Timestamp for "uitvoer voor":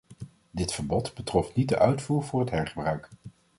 1.79-2.49